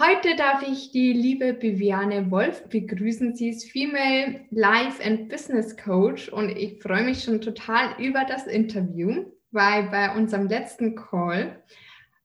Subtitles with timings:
[0.00, 3.34] Heute darf ich die liebe Viviane Wolf begrüßen.
[3.34, 8.46] Sie ist Female Life and Business Coach und ich freue mich schon total über das
[8.46, 11.64] Interview, weil bei unserem letzten Call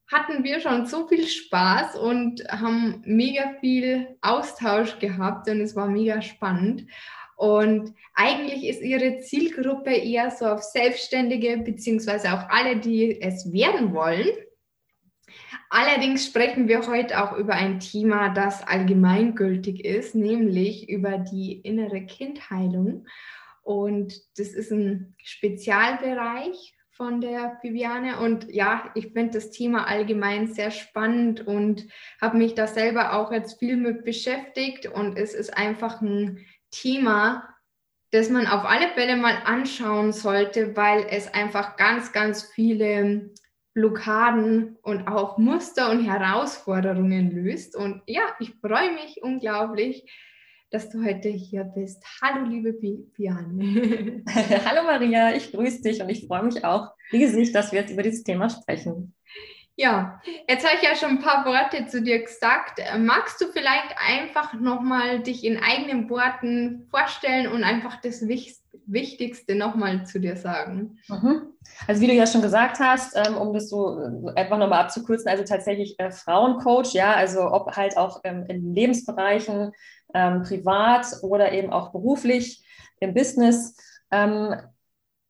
[0.05, 5.87] hatten wir schon so viel Spaß und haben mega viel Austausch gehabt und es war
[5.87, 6.85] mega spannend.
[7.37, 13.95] Und eigentlich ist ihre Zielgruppe eher so auf Selbstständige beziehungsweise auch alle, die es werden
[13.95, 14.27] wollen.
[15.75, 22.05] Allerdings sprechen wir heute auch über ein Thema, das allgemeingültig ist, nämlich über die innere
[22.05, 23.07] Kindheilung.
[23.63, 28.19] Und das ist ein Spezialbereich von der Viviane.
[28.19, 31.87] Und ja, ich finde das Thema allgemein sehr spannend und
[32.21, 34.85] habe mich da selber auch jetzt viel mit beschäftigt.
[34.85, 37.49] Und es ist einfach ein Thema,
[38.11, 43.31] das man auf alle Fälle mal anschauen sollte, weil es einfach ganz, ganz viele
[43.73, 47.75] Blockaden und auch Muster und Herausforderungen löst.
[47.75, 50.05] Und ja, ich freue mich unglaublich,
[50.69, 52.03] dass du heute hier bist.
[52.21, 54.23] Hallo, liebe Biane.
[54.65, 58.03] Hallo, Maria, ich grüße dich und ich freue mich auch riesig, dass wir jetzt über
[58.03, 59.15] dieses Thema sprechen.
[59.75, 62.79] Ja, jetzt habe ich ja schon ein paar Worte zu dir gesagt.
[62.99, 68.62] Magst du vielleicht einfach nochmal dich in eigenen Worten vorstellen und einfach das Wichtigste
[69.55, 70.97] nochmal zu dir sagen?
[71.07, 71.53] Mhm.
[71.87, 75.29] Also wie du ja schon gesagt hast, ähm, um das so äh, einfach nochmal abzukürzen,
[75.29, 79.71] also tatsächlich äh, Frauencoach, ja, also ob halt auch ähm, in Lebensbereichen,
[80.13, 82.63] ähm, privat oder eben auch beruflich,
[82.99, 83.75] im Business,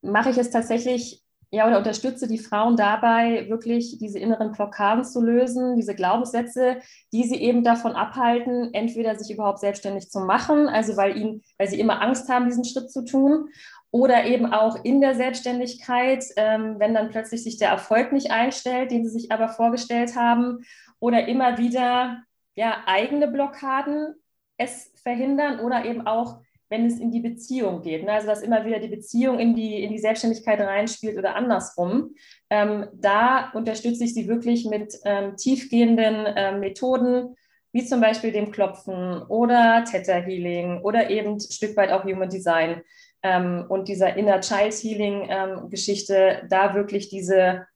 [0.02, 1.23] mache ich es tatsächlich
[1.54, 6.78] ja, oder unterstütze die Frauen dabei, wirklich diese inneren Blockaden zu lösen, diese Glaubenssätze,
[7.12, 11.68] die sie eben davon abhalten, entweder sich überhaupt selbstständig zu machen, also weil ihnen, weil
[11.68, 13.50] sie immer Angst haben, diesen Schritt zu tun,
[13.92, 18.90] oder eben auch in der Selbstständigkeit, ähm, wenn dann plötzlich sich der Erfolg nicht einstellt,
[18.90, 20.66] den sie sich aber vorgestellt haben,
[21.00, 22.24] oder immer wieder
[22.56, 24.16] ja, eigene Blockaden
[24.58, 26.42] es verhindern oder eben auch,
[26.74, 28.04] wenn es in die Beziehung geht.
[28.04, 28.12] Ne?
[28.12, 32.16] Also dass immer wieder die Beziehung in die, in die Selbstständigkeit reinspielt oder andersrum.
[32.50, 37.36] Ähm, da unterstütze ich sie wirklich mit ähm, tiefgehenden äh, Methoden,
[37.74, 42.30] wie zum Beispiel dem Klopfen oder Theta Healing oder eben ein Stück weit auch Human
[42.30, 42.82] Design
[43.22, 47.68] ähm, und dieser Inner Child Healing ähm, Geschichte, da wirklich diese,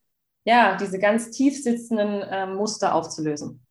[0.43, 3.66] ja, diese ganz tief sitzenden ähm, Muster aufzulösen.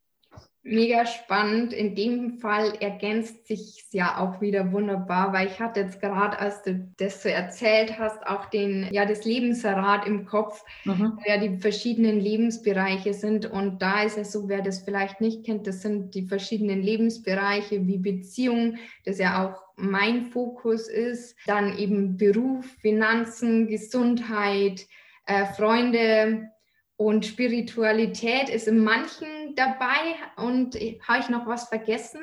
[0.68, 1.72] Mega spannend.
[1.72, 6.62] In dem Fall ergänzt sich ja auch wieder wunderbar, weil ich hatte jetzt gerade, als
[6.64, 11.12] du das so erzählt hast, auch den, ja, das Lebensrad im Kopf, mhm.
[11.16, 13.46] wo ja die verschiedenen Lebensbereiche sind.
[13.46, 17.86] Und da ist es so, wer das vielleicht nicht kennt, das sind die verschiedenen Lebensbereiche
[17.86, 24.84] wie Beziehung, das ja auch mein Fokus ist, dann eben Beruf, Finanzen, Gesundheit,
[25.26, 26.50] äh, Freunde,
[26.96, 30.16] und Spiritualität ist in manchen dabei.
[30.36, 32.20] Und habe ich noch was vergessen?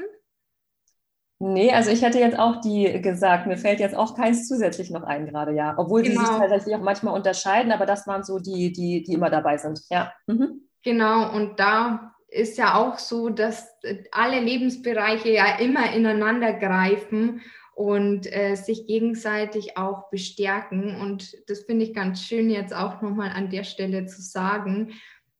[1.40, 5.04] Nee, also ich hätte jetzt auch die gesagt, mir fällt jetzt auch keins zusätzlich noch
[5.04, 5.74] ein gerade, ja.
[5.78, 6.14] Obwohl genau.
[6.14, 6.40] sie sich genau.
[6.40, 10.14] tatsächlich auch manchmal unterscheiden, aber das waren so die, die, die immer dabei sind, ja.
[10.28, 10.70] Mhm.
[10.84, 13.68] Genau, und da ist ja auch so, dass
[14.12, 17.42] alle Lebensbereiche ja immer ineinander greifen
[17.76, 21.00] und äh, sich gegenseitig auch bestärken.
[21.00, 24.94] Und das finde ich ganz schön jetzt auch nochmal an der Stelle zu sagen,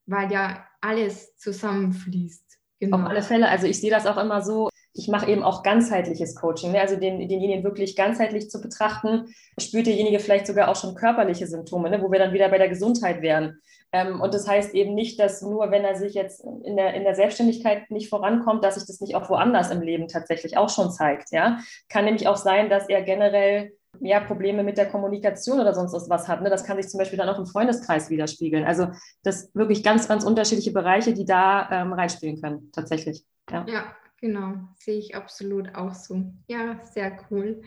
[0.06, 2.58] weil ja alles zusammenfließt.
[2.80, 2.98] Genau.
[2.98, 3.48] Auf alle Fälle.
[3.48, 4.68] Also ich sehe das auch immer so.
[4.96, 6.80] Ich mache eben auch ganzheitliches Coaching, ne?
[6.80, 9.26] also den, denjenigen wirklich ganzheitlich zu betrachten.
[9.58, 12.00] Spürt derjenige vielleicht sogar auch schon körperliche Symptome, ne?
[12.00, 13.58] wo wir dann wieder bei der Gesundheit wären.
[13.92, 17.04] Ähm, und das heißt eben nicht, dass nur, wenn er sich jetzt in der, in
[17.04, 20.90] der Selbstständigkeit nicht vorankommt, dass sich das nicht auch woanders im Leben tatsächlich auch schon
[20.90, 21.32] zeigt.
[21.32, 21.58] Ja?
[21.88, 26.28] Kann nämlich auch sein, dass er generell ja, Probleme mit der Kommunikation oder sonst was
[26.28, 26.42] hat.
[26.42, 26.50] Ne?
[26.50, 28.64] Das kann sich zum Beispiel dann auch im Freundeskreis widerspiegeln.
[28.64, 28.88] Also
[29.22, 33.24] das wirklich ganz, ganz unterschiedliche Bereiche, die da ähm, reinspielen können, tatsächlich.
[33.50, 33.64] Ja.
[33.68, 33.84] ja,
[34.24, 34.54] genau.
[34.78, 36.24] Sehe ich absolut auch so.
[36.48, 37.60] Ja, sehr cool.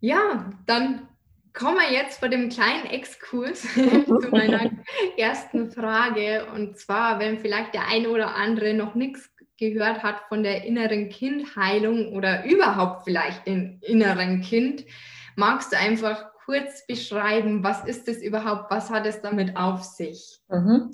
[0.00, 1.06] Ja, dann
[1.52, 4.70] kommen wir jetzt vor dem kleinen Exkurs zu meiner
[5.18, 6.46] ersten Frage.
[6.54, 11.10] Und zwar, wenn vielleicht der eine oder andere noch nichts gehört hat von der inneren
[11.10, 14.86] Kindheilung oder überhaupt vielleicht den inneren Kind,
[15.34, 20.38] magst du einfach kurz beschreiben, was ist es überhaupt, was hat es damit auf sich?
[20.48, 20.90] Mhm.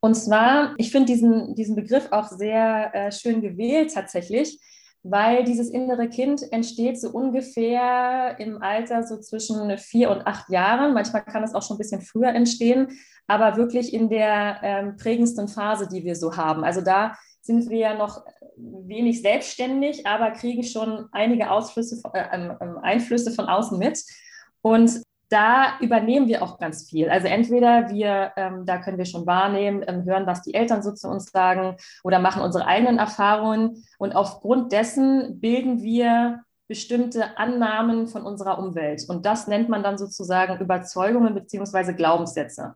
[0.00, 4.58] Und zwar, ich finde diesen, diesen Begriff auch sehr äh, schön gewählt tatsächlich,
[5.02, 10.94] weil dieses innere Kind entsteht so ungefähr im Alter so zwischen vier und acht Jahren.
[10.94, 12.88] Manchmal kann es auch schon ein bisschen früher entstehen,
[13.26, 16.64] aber wirklich in der ähm, prägendsten Phase, die wir so haben.
[16.64, 18.24] Also da sind wir ja noch
[18.56, 24.02] wenig selbstständig, aber kriegen schon einige Ausflüsse, äh, ähm, ähm, Einflüsse von außen mit.
[24.64, 27.10] Und da übernehmen wir auch ganz viel.
[27.10, 30.92] Also entweder wir, ähm, da können wir schon wahrnehmen, ähm, hören, was die Eltern so
[30.92, 33.84] zu uns sagen oder machen unsere eigenen Erfahrungen.
[33.98, 39.04] Und aufgrund dessen bilden wir bestimmte Annahmen von unserer Umwelt.
[39.06, 42.74] Und das nennt man dann sozusagen Überzeugungen beziehungsweise Glaubenssätze.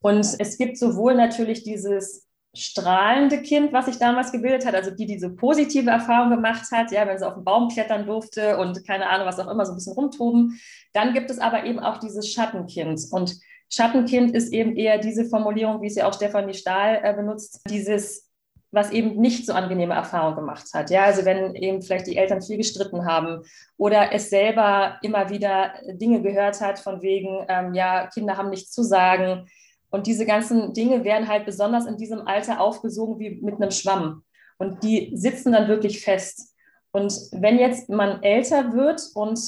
[0.00, 5.06] Und es gibt sowohl natürlich dieses strahlende Kind, was sich damals gebildet hat, also die
[5.06, 9.08] diese positive Erfahrung gemacht hat, ja, wenn sie auf den Baum klettern durfte und keine
[9.08, 10.58] Ahnung, was auch immer, so ein bisschen rumtoben.
[10.92, 13.00] Dann gibt es aber eben auch dieses Schattenkind.
[13.10, 13.38] Und
[13.70, 18.30] Schattenkind ist eben eher diese Formulierung, wie es ja auch Stefanie Stahl äh, benutzt, dieses,
[18.70, 20.90] was eben nicht so angenehme Erfahrungen gemacht hat.
[20.90, 23.42] Ja, also wenn eben vielleicht die Eltern viel gestritten haben
[23.76, 28.72] oder es selber immer wieder Dinge gehört hat von wegen, ähm, ja, Kinder haben nichts
[28.72, 29.46] zu sagen
[29.90, 34.22] und diese ganzen Dinge werden halt besonders in diesem Alter aufgesogen wie mit einem Schwamm.
[34.58, 36.54] Und die sitzen dann wirklich fest.
[36.90, 39.38] Und wenn jetzt man älter wird und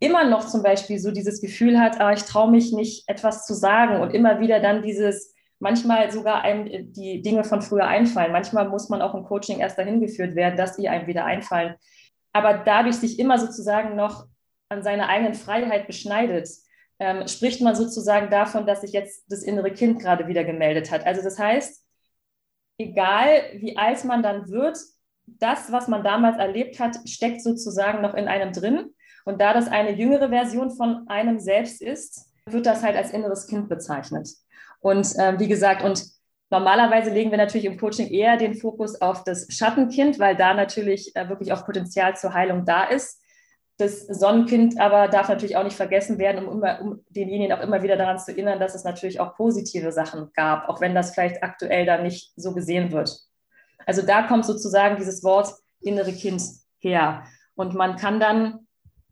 [0.00, 3.54] immer noch zum Beispiel so dieses Gefühl hat, ah, ich traue mich nicht, etwas zu
[3.54, 8.32] sagen und immer wieder dann dieses, manchmal sogar einem die Dinge von früher einfallen.
[8.32, 11.74] Manchmal muss man auch im Coaching erst dahin geführt werden, dass die einem wieder einfallen.
[12.32, 14.26] Aber dadurch sich immer sozusagen noch
[14.68, 16.48] an seiner eigenen Freiheit beschneidet,
[16.98, 21.06] ähm, spricht man sozusagen davon, dass sich jetzt das innere Kind gerade wieder gemeldet hat.
[21.06, 21.84] Also das heißt,
[22.78, 24.78] egal wie alt man dann wird,
[25.26, 28.94] das, was man damals erlebt hat, steckt sozusagen noch in einem drin.
[29.24, 33.46] Und da das eine jüngere Version von einem selbst ist, wird das halt als inneres
[33.46, 34.28] Kind bezeichnet.
[34.80, 36.02] Und äh, wie gesagt, und
[36.50, 41.14] normalerweise legen wir natürlich im Coaching eher den Fokus auf das Schattenkind, weil da natürlich
[41.14, 43.20] äh, wirklich auch Potenzial zur Heilung da ist.
[43.78, 47.82] Das Sonnenkind aber darf natürlich auch nicht vergessen werden, um, immer, um denjenigen auch immer
[47.82, 51.42] wieder daran zu erinnern, dass es natürlich auch positive Sachen gab, auch wenn das vielleicht
[51.42, 53.16] aktuell dann nicht so gesehen wird.
[53.86, 56.42] Also da kommt sozusagen dieses Wort innere Kind
[56.78, 57.24] her.
[57.54, 58.66] Und man kann dann,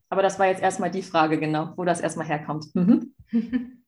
[0.08, 2.66] aber das war jetzt erstmal die Frage genau, wo das erstmal herkommt.
[2.74, 3.14] Mhm.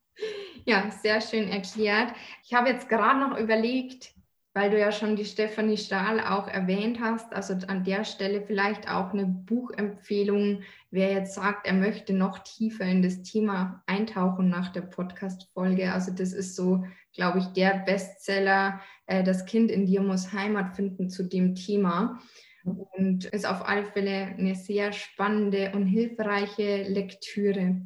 [0.65, 2.13] Ja, sehr schön erklärt.
[2.45, 4.13] Ich habe jetzt gerade noch überlegt,
[4.59, 8.91] weil du ja schon die Stefanie Stahl auch erwähnt hast, also an der Stelle vielleicht
[8.91, 14.73] auch eine Buchempfehlung, wer jetzt sagt, er möchte noch tiefer in das Thema eintauchen nach
[14.73, 15.93] der Podcast-Folge.
[15.93, 16.83] Also das ist so,
[17.15, 22.19] glaube ich, der Bestseller, äh, Das Kind in dir muss Heimat finden zu dem Thema.
[22.65, 27.81] Und ist auf alle Fälle eine sehr spannende und hilfreiche Lektüre.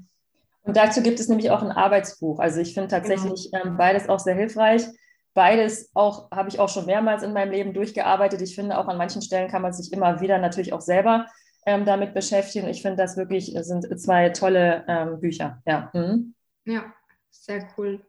[0.63, 2.39] Und dazu gibt es nämlich auch ein Arbeitsbuch.
[2.39, 3.67] Also ich finde tatsächlich genau.
[3.67, 4.85] ähm, beides auch sehr hilfreich.
[5.35, 8.43] Beides auch habe ich auch schon mehrmals in meinem Leben durchgearbeitet.
[8.43, 11.27] Ich finde, auch an manchen Stellen kann man sich immer wieder natürlich auch selber
[11.65, 12.69] ähm, damit beschäftigen.
[12.69, 15.63] Ich finde, das wirklich sind zwei tolle ähm, Bücher.
[15.67, 15.91] Ja.
[15.95, 16.35] Mhm.
[16.65, 16.93] ja,
[17.31, 18.01] sehr cool.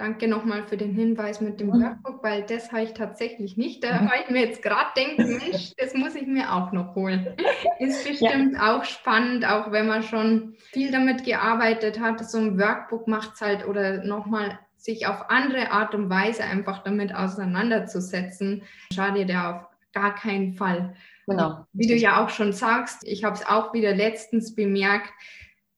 [0.00, 1.82] Danke nochmal für den Hinweis mit dem mhm.
[1.82, 3.84] Workbook, weil das habe ich tatsächlich nicht.
[3.84, 4.10] Da mhm.
[4.24, 7.36] ich mir jetzt gerade denken, Mensch, das muss ich mir auch noch holen.
[7.78, 8.78] Ist bestimmt ja.
[8.78, 12.24] auch spannend, auch wenn man schon viel damit gearbeitet hat.
[12.24, 16.82] So ein Workbook macht es halt oder nochmal sich auf andere Art und Weise einfach
[16.82, 18.62] damit auseinanderzusetzen,
[18.92, 20.94] schadet ja auf gar keinen Fall.
[21.26, 21.66] Genau.
[21.72, 25.12] Wie du ja auch schon sagst, ich habe es auch wieder letztens bemerkt,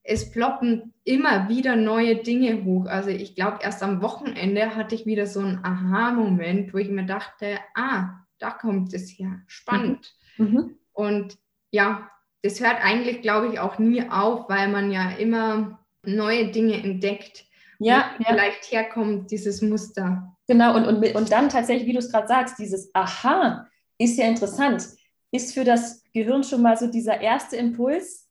[0.04, 2.86] es ploppen immer wieder neue Dinge hoch.
[2.86, 7.06] Also ich glaube, erst am Wochenende hatte ich wieder so einen Aha-Moment, wo ich mir
[7.06, 9.40] dachte, ah, da kommt es her.
[9.46, 10.14] Spannend.
[10.36, 10.46] Mhm.
[10.46, 10.76] mhm.
[10.94, 11.38] Und
[11.70, 12.10] ja,
[12.42, 17.46] das hört eigentlich, glaube ich, auch nie auf, weil man ja immer neue Dinge entdeckt
[17.84, 18.24] ja, ja.
[18.26, 20.36] vielleicht herkommt, dieses Muster.
[20.46, 23.66] Genau, und, und, und dann tatsächlich, wie du es gerade sagst, dieses Aha
[23.98, 24.88] ist ja interessant.
[25.30, 28.28] Ist für das Gehirn schon mal so dieser erste Impuls,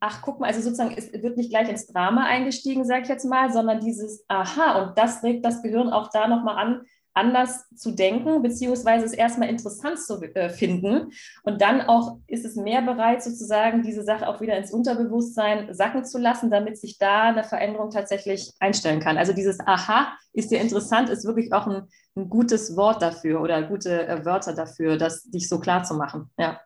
[0.00, 3.24] ach, guck mal, also sozusagen, es wird nicht gleich ins Drama eingestiegen, sage ich jetzt
[3.24, 4.82] mal, sondern dieses Aha.
[4.82, 6.82] Und das regt das Gehirn auch da nochmal an,
[7.14, 11.12] anders zu denken, beziehungsweise es erstmal interessant zu äh, finden.
[11.42, 16.04] Und dann auch ist es mehr bereit, sozusagen diese Sache auch wieder ins Unterbewusstsein sacken
[16.04, 19.18] zu lassen, damit sich da eine Veränderung tatsächlich einstellen kann.
[19.18, 23.62] Also dieses Aha ist dir interessant, ist wirklich auch ein, ein gutes Wort dafür oder
[23.62, 26.30] gute äh, Wörter dafür, das dich so klar zu machen.
[26.38, 26.60] Ja.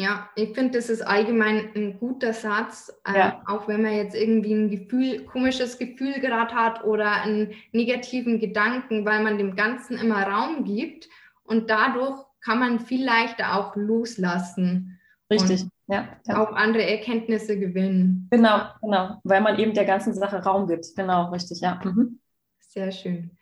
[0.00, 3.42] Ja, ich finde, das ist allgemein ein guter Satz, äh, ja.
[3.46, 9.04] auch wenn man jetzt irgendwie ein Gefühl, komisches Gefühl gerade hat oder einen negativen Gedanken,
[9.04, 11.10] weil man dem Ganzen immer Raum gibt
[11.42, 14.98] und dadurch kann man viel leichter auch loslassen.
[15.30, 15.66] Richtig.
[15.86, 16.42] Ja, ja.
[16.42, 18.26] auch andere Erkenntnisse gewinnen.
[18.30, 20.86] Genau, genau, weil man eben der ganzen Sache Raum gibt.
[20.96, 21.78] Genau, richtig, ja.
[21.84, 22.20] Mhm.
[22.58, 23.36] Sehr schön.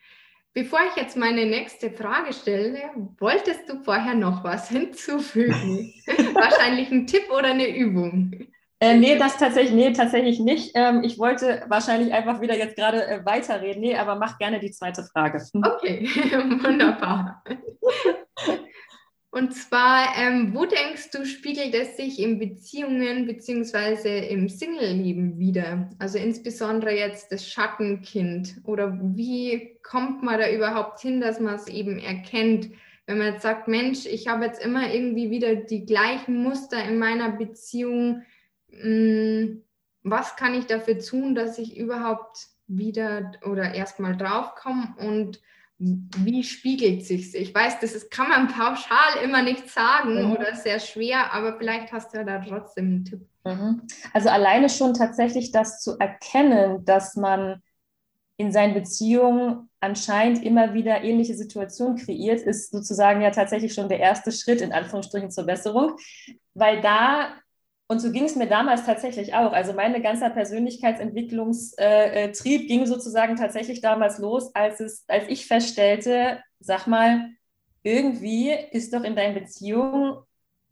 [0.55, 5.93] Bevor ich jetzt meine nächste Frage stelle, wolltest du vorher noch was hinzufügen?
[6.35, 8.33] Wahrscheinlich ein Tipp oder eine Übung?
[8.81, 10.71] Äh, nee, das tatsächlich, nee, tatsächlich nicht.
[10.75, 13.81] Ähm, ich wollte wahrscheinlich einfach wieder jetzt gerade äh, weiterreden.
[13.81, 15.45] Nee, aber mach gerne die zweite Frage.
[15.53, 16.07] Okay,
[16.63, 17.43] wunderbar.
[19.39, 24.27] Und zwar, ähm, wo denkst du, spiegelt es sich in Beziehungen bzw.
[24.31, 25.89] im Single-Leben wieder?
[26.01, 28.57] Also insbesondere jetzt das Schattenkind.
[28.65, 32.71] Oder wie kommt man da überhaupt hin, dass man es eben erkennt?
[33.07, 36.99] Wenn man jetzt sagt, Mensch, ich habe jetzt immer irgendwie wieder die gleichen Muster in
[36.99, 38.23] meiner Beziehung,
[38.71, 39.63] hm,
[40.03, 45.41] was kann ich dafür tun, dass ich überhaupt wieder oder erstmal draufkomme und
[45.79, 50.33] wie spiegelt sich Ich weiß, das ist, kann man pauschal immer nicht sagen mhm.
[50.33, 53.21] oder sehr schwer, aber vielleicht hast du ja da trotzdem einen Tipp.
[53.45, 53.83] Mhm.
[54.13, 57.63] Also alleine schon tatsächlich das zu erkennen, dass man
[58.37, 64.01] in seinen Beziehungen anscheinend immer wieder ähnliche Situationen kreiert, ist sozusagen ja tatsächlich schon der
[64.01, 65.97] erste Schritt in Anführungsstrichen zur Besserung,
[66.55, 67.35] weil da
[67.91, 69.53] und so ging es mir damals tatsächlich auch.
[69.53, 75.47] Also meine ganze Persönlichkeitsentwicklungstrieb äh, äh, ging sozusagen tatsächlich damals los, als, es, als ich
[75.47, 77.31] feststellte, sag mal,
[77.83, 80.19] irgendwie ist doch in deinen Beziehungen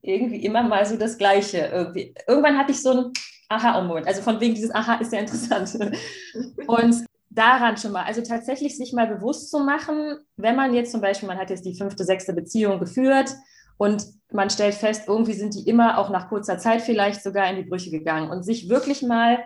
[0.02, 1.70] irgendwie immer mal so das Gleiche.
[1.73, 2.14] Irgendwie.
[2.28, 3.12] Irgendwann hatte ich so ein
[3.49, 4.06] Aha-Moment.
[4.06, 5.75] Also von wegen dieses Aha ist ja interessant.
[6.66, 11.00] Und daran schon mal, also tatsächlich sich mal bewusst zu machen, wenn man jetzt zum
[11.00, 13.35] Beispiel, man hat jetzt die fünfte, sechste Beziehung geführt
[13.78, 17.56] und man stellt fest, irgendwie sind die immer auch nach kurzer Zeit vielleicht sogar in
[17.56, 18.30] die Brüche gegangen.
[18.30, 19.38] Und sich wirklich mal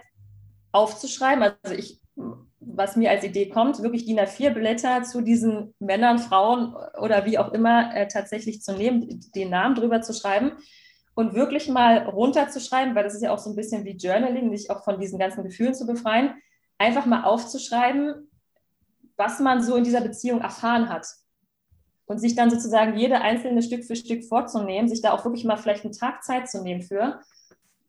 [0.72, 2.00] aufzuschreiben, also ich,
[2.60, 7.52] was mir als Idee kommt, wirklich DIN A4-Blätter zu diesen Männern, Frauen oder wie auch
[7.52, 10.52] immer äh, tatsächlich zu nehmen, den Namen drüber zu schreiben
[11.14, 14.70] und wirklich mal runterzuschreiben, weil das ist ja auch so ein bisschen wie Journaling, sich
[14.70, 16.34] auch von diesen ganzen Gefühlen zu befreien,
[16.78, 18.30] einfach mal aufzuschreiben,
[19.16, 21.06] was man so in dieser Beziehung erfahren hat
[22.10, 25.56] und sich dann sozusagen jede einzelne Stück für Stück vorzunehmen, sich da auch wirklich mal
[25.56, 27.20] vielleicht einen Tag Zeit zu nehmen für.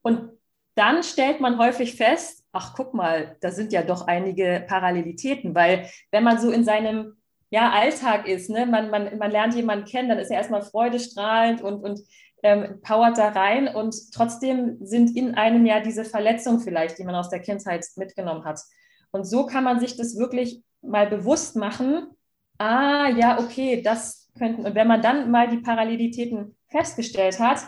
[0.04, 0.30] Und
[0.76, 5.90] dann stellt man häufig fest, ach guck mal, da sind ja doch einige Parallelitäten, weil
[6.12, 7.18] wenn man so in seinem
[7.50, 11.64] ja, Alltag ist, ne, man, man, man lernt jemanden kennen, dann ist er erstmal freudestrahlend
[11.64, 12.02] und, und
[12.44, 17.16] ähm, powert da rein und trotzdem sind in einem ja diese Verletzungen vielleicht, die man
[17.16, 18.62] aus der Kindheit mitgenommen hat.
[19.10, 22.16] Und so kann man sich das wirklich mal bewusst machen,
[22.58, 27.60] ah, ja, okay, das könnten, und wenn man dann mal die Parallelitäten festgestellt hat,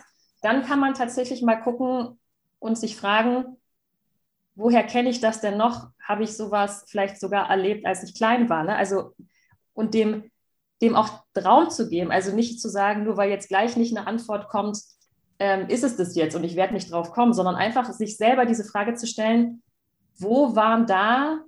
[0.41, 2.19] dann kann man tatsächlich mal gucken
[2.59, 3.57] und sich fragen,
[4.55, 5.89] woher kenne ich das denn noch?
[6.01, 8.63] Habe ich sowas vielleicht sogar erlebt, als ich klein war?
[8.63, 8.75] Ne?
[8.75, 9.13] Also,
[9.73, 10.29] und dem,
[10.81, 14.07] dem auch Raum zu geben, also nicht zu sagen, nur weil jetzt gleich nicht eine
[14.07, 14.79] Antwort kommt,
[15.39, 18.45] ähm, ist es das jetzt und ich werde nicht drauf kommen, sondern einfach sich selber
[18.45, 19.63] diese Frage zu stellen,
[20.17, 21.39] wo waren da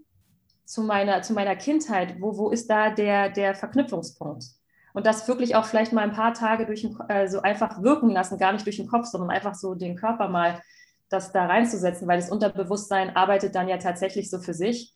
[0.65, 4.45] zu meiner, zu meiner Kindheit, wo, wo ist da der, der Verknüpfungspunkt?
[4.93, 8.09] Und das wirklich auch vielleicht mal ein paar Tage durch den, äh, so einfach wirken
[8.09, 10.61] lassen, gar nicht durch den Kopf, sondern einfach so den Körper mal
[11.09, 14.93] das da reinzusetzen, weil das Unterbewusstsein arbeitet dann ja tatsächlich so für sich,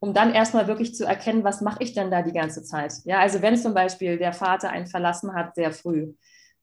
[0.00, 2.94] um dann erstmal wirklich zu erkennen, was mache ich denn da die ganze Zeit?
[3.04, 6.14] Ja, also wenn zum Beispiel der Vater einen verlassen hat sehr früh,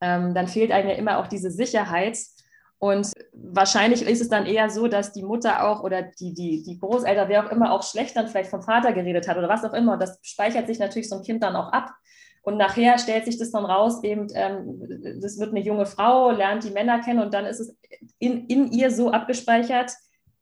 [0.01, 2.17] ähm, dann fehlt einem ja immer auch diese Sicherheit,
[2.79, 6.79] und wahrscheinlich ist es dann eher so, dass die Mutter auch oder die, die, die
[6.79, 9.73] Großeltern, wer auch immer, auch schlecht dann vielleicht vom Vater geredet hat oder was auch
[9.73, 9.93] immer.
[9.93, 11.91] Und das speichert sich natürlich so ein Kind dann auch ab.
[12.41, 16.63] Und nachher stellt sich das dann raus, eben, ähm, das wird eine junge Frau, lernt
[16.63, 17.75] die Männer kennen und dann ist es
[18.17, 19.91] in, in ihr so abgespeichert,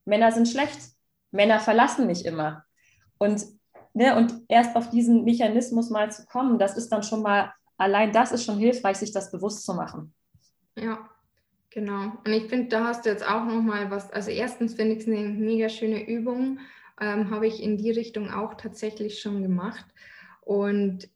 [0.05, 0.79] Männer sind schlecht,
[1.31, 2.63] Männer verlassen mich immer.
[3.17, 3.43] Und,
[3.93, 8.11] ne, und erst auf diesen Mechanismus mal zu kommen, das ist dann schon mal, allein
[8.11, 10.13] das ist schon hilfreich, sich das bewusst zu machen.
[10.75, 10.99] Ja,
[11.77, 12.11] Genau.
[12.25, 14.11] Und ich finde, da hast du jetzt auch nochmal was.
[14.11, 16.57] Also erstens finde ich es eine mega schöne Übung.
[16.99, 19.85] Ähm, Habe ich in die Richtung auch tatsächlich schon gemacht.
[20.41, 21.07] Und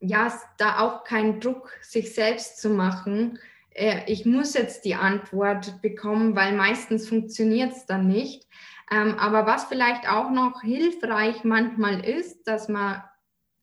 [0.00, 3.38] ja, da auch kein Druck, sich selbst zu machen.
[3.70, 8.46] Äh, ich muss jetzt die Antwort bekommen, weil meistens funktioniert es dann nicht.
[8.92, 13.02] Ähm, aber was vielleicht auch noch hilfreich manchmal ist, dass man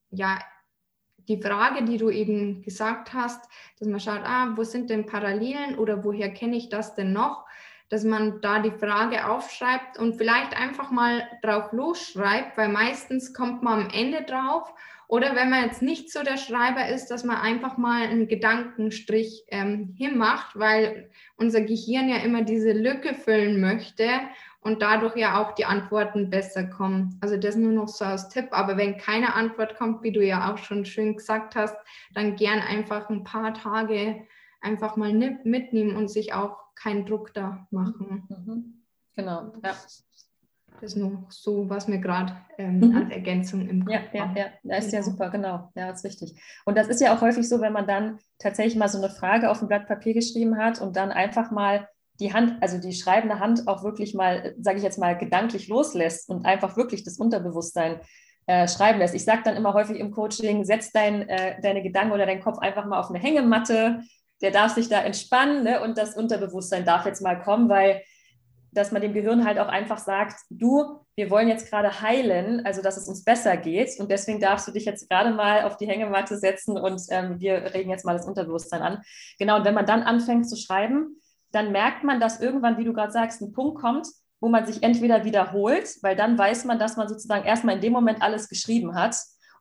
[0.09, 0.39] ja
[1.31, 5.77] die Frage, die du eben gesagt hast, dass man schaut, ah, wo sind denn Parallelen
[5.77, 7.45] oder woher kenne ich das denn noch?
[7.89, 13.63] Dass man da die Frage aufschreibt und vielleicht einfach mal drauf losschreibt, weil meistens kommt
[13.63, 14.73] man am Ende drauf.
[15.07, 19.43] Oder wenn man jetzt nicht so der Schreiber ist, dass man einfach mal einen Gedankenstrich
[19.49, 24.07] ähm, hinmacht, weil unser Gehirn ja immer diese Lücke füllen möchte
[24.61, 27.17] und dadurch ja auch die Antworten besser kommen.
[27.19, 28.49] Also das nur noch so als Tipp.
[28.51, 31.75] Aber wenn keine Antwort kommt, wie du ja auch schon schön gesagt hast,
[32.13, 34.27] dann gern einfach ein paar Tage
[34.61, 35.13] einfach mal
[35.43, 38.27] mitnehmen und sich auch keinen Druck da machen.
[38.29, 38.83] Mhm.
[39.15, 39.75] Genau, ja.
[40.81, 42.97] Das ist noch so, was mir gerade ähm, mhm.
[42.97, 45.03] als Ergänzung im Kopf Ja, ja, ja, das ist genau.
[45.05, 45.71] ja super, genau.
[45.75, 46.41] Ja, das ist wichtig.
[46.65, 49.51] Und das ist ja auch häufig so, wenn man dann tatsächlich mal so eine Frage
[49.51, 51.87] auf ein Blatt Papier geschrieben hat und dann einfach mal
[52.21, 56.29] die Hand, also die schreibende Hand auch wirklich mal, sage ich jetzt mal, gedanklich loslässt
[56.29, 57.99] und einfach wirklich das Unterbewusstsein
[58.47, 59.15] äh, schreiben lässt.
[59.15, 62.59] Ich sage dann immer häufig im Coaching, setz dein, äh, deine Gedanken oder deinen Kopf
[62.59, 64.01] einfach mal auf eine Hängematte,
[64.41, 65.81] der darf sich da entspannen ne?
[65.81, 68.01] und das Unterbewusstsein darf jetzt mal kommen, weil
[68.73, 72.81] dass man dem Gehirn halt auch einfach sagt, du, wir wollen jetzt gerade heilen, also
[72.81, 75.87] dass es uns besser geht und deswegen darfst du dich jetzt gerade mal auf die
[75.87, 79.01] Hängematte setzen und ähm, wir regen jetzt mal das Unterbewusstsein an.
[79.37, 81.20] Genau, und wenn man dann anfängt zu schreiben,
[81.51, 84.07] dann merkt man, dass irgendwann, wie du gerade sagst, ein Punkt kommt,
[84.39, 87.93] wo man sich entweder wiederholt, weil dann weiß man, dass man sozusagen erstmal in dem
[87.93, 89.15] Moment alles geschrieben hat,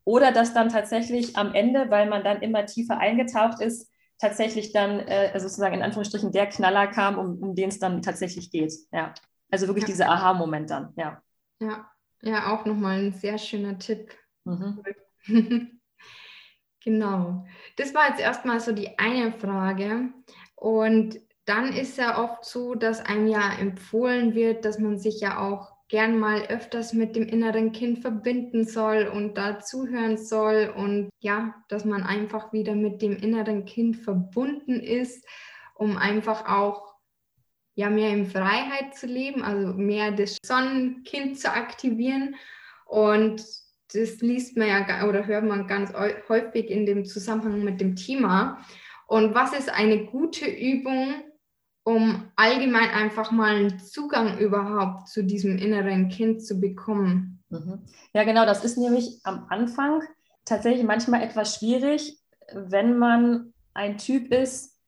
[0.05, 5.01] oder dass dann tatsächlich am Ende, weil man dann immer tiefer eingetaucht ist, tatsächlich dann
[5.01, 8.73] äh, also sozusagen in Anführungsstrichen der Knaller kam, um, um den es dann tatsächlich geht.
[8.93, 9.15] Ja.
[9.51, 9.89] Also wirklich ja.
[9.89, 11.23] dieser Aha-Moment dann, ja.
[11.61, 11.91] Ja,
[12.23, 14.15] ja, auch nochmal ein sehr schöner Tipp.
[14.45, 14.83] Mhm.
[16.85, 17.47] genau.
[17.77, 20.09] Das war jetzt erstmal so die eine Frage.
[20.55, 21.19] Und
[21.51, 25.73] dann ist ja oft so, dass einem ja empfohlen wird, dass man sich ja auch
[25.89, 31.57] gern mal öfters mit dem inneren Kind verbinden soll und da zuhören soll und ja,
[31.67, 35.27] dass man einfach wieder mit dem inneren Kind verbunden ist,
[35.75, 36.95] um einfach auch
[37.75, 42.37] ja mehr in Freiheit zu leben, also mehr das Sonnenkind zu aktivieren
[42.87, 43.45] und
[43.93, 45.93] das liest man ja oder hört man ganz
[46.29, 48.65] häufig in dem Zusammenhang mit dem Thema.
[49.09, 51.25] Und was ist eine gute Übung,
[51.91, 57.43] um allgemein einfach mal einen Zugang überhaupt zu diesem inneren Kind zu bekommen.
[57.49, 57.81] Mhm.
[58.15, 60.03] Ja, genau, das ist nämlich am Anfang
[60.45, 62.17] tatsächlich manchmal etwas schwierig,
[62.55, 64.79] wenn man ein Typ ist,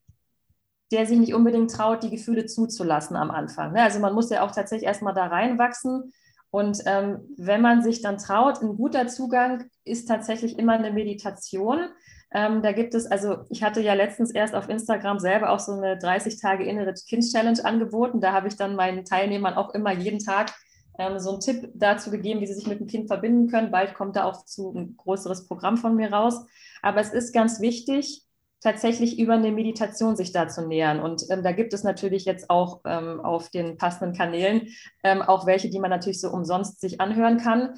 [0.93, 3.73] der sich nicht unbedingt traut, die Gefühle zuzulassen am Anfang.
[3.73, 3.81] Ne?
[3.81, 6.13] Also man muss ja auch tatsächlich erstmal da reinwachsen.
[6.51, 11.89] Und ähm, wenn man sich dann traut, ein guter Zugang ist tatsächlich immer eine Meditation.
[12.33, 15.73] Ähm, da gibt es, also ich hatte ja letztens erst auf Instagram selber auch so
[15.73, 18.21] eine 30 Tage innere Kind-Challenge angeboten.
[18.21, 20.51] Da habe ich dann meinen Teilnehmern auch immer jeden Tag
[20.97, 23.71] ähm, so einen Tipp dazu gegeben, wie sie sich mit dem Kind verbinden können.
[23.71, 26.45] Bald kommt da auch zu ein größeres Programm von mir raus.
[26.81, 28.23] Aber es ist ganz wichtig,
[28.61, 31.01] tatsächlich über eine Meditation sich da zu nähern.
[31.01, 34.69] Und ähm, da gibt es natürlich jetzt auch ähm, auf den passenden Kanälen
[35.03, 37.75] ähm, auch welche, die man natürlich so umsonst sich anhören kann.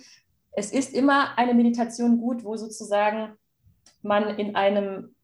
[0.51, 3.33] Es ist immer eine Meditation gut, wo sozusagen
[4.05, 5.15] man in einem,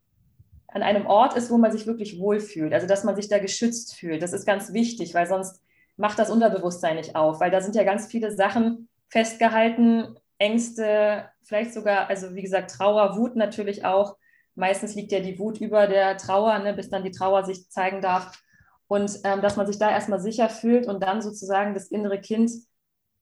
[0.68, 2.74] an einem Ort ist, wo man sich wirklich wohlfühlt.
[2.74, 4.22] Also dass man sich da geschützt fühlt.
[4.22, 5.62] Das ist ganz wichtig, weil sonst
[5.96, 11.74] macht das Unterbewusstsein nicht auf, weil da sind ja ganz viele Sachen festgehalten, Ängste, vielleicht
[11.74, 14.18] sogar, also wie gesagt, Trauer, Wut natürlich auch.
[14.56, 18.02] Meistens liegt ja die Wut über der Trauer, ne, bis dann die Trauer sich zeigen
[18.02, 18.42] darf.
[18.88, 22.52] Und ähm, dass man sich da erstmal sicher fühlt und dann sozusagen das innere Kind